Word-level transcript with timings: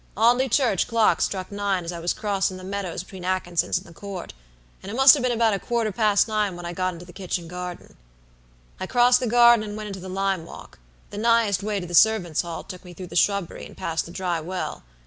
Audley 0.17 0.49
church 0.49 0.87
clock 0.87 1.21
struck 1.21 1.51
nine 1.51 1.85
as 1.85 1.91
I 1.91 1.99
was 1.99 2.11
crossin' 2.11 2.57
the 2.57 2.63
meadows 2.63 3.03
between 3.03 3.23
Atkinson's 3.23 3.77
and 3.77 3.85
the 3.85 3.93
Court, 3.93 4.33
and 4.81 4.91
it 4.91 4.95
must 4.95 5.13
have 5.13 5.21
been 5.21 5.31
about 5.31 5.53
a 5.53 5.59
quarter 5.59 5.91
past 5.91 6.27
nine 6.27 6.55
when 6.55 6.65
I 6.65 6.73
got 6.73 6.93
into 6.95 7.05
the 7.05 7.13
kitchen 7.13 7.47
garden. 7.47 7.95
"I 8.79 8.87
crossed 8.87 9.19
the 9.19 9.27
garden, 9.27 9.63
and 9.63 9.77
went 9.77 9.89
into 9.89 9.99
the 9.99 10.09
lime 10.09 10.43
walk; 10.43 10.79
the 11.11 11.19
nighest 11.19 11.61
way 11.61 11.79
to 11.79 11.85
the 11.85 11.93
servants' 11.93 12.41
hall 12.41 12.63
took 12.63 12.83
me 12.83 12.95
through 12.95 13.09
the 13.13 13.15
shrubbery 13.15 13.63
and 13.67 13.77
past 13.77 14.07
the 14.07 14.11
dry 14.11 14.39
well. 14.41 14.81